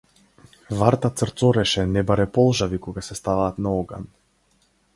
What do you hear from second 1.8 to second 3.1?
небаре полжави кога